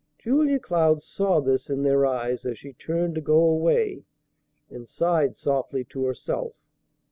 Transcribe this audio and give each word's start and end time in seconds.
Julia 0.17 0.57
Cloud 0.57 1.03
saw 1.03 1.41
this 1.41 1.69
in 1.69 1.83
their 1.83 2.07
eyes 2.07 2.43
as 2.43 2.57
she 2.57 2.73
turned 2.73 3.13
to 3.13 3.21
go 3.21 3.35
away, 3.37 4.03
and 4.67 4.89
sighed 4.89 5.35
softly 5.37 5.83
to 5.91 6.05
herself. 6.05 6.53